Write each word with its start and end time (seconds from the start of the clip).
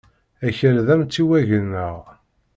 Akal 0.47 0.75
d 0.87 0.87
amtiweg-nneɣ. 0.93 1.97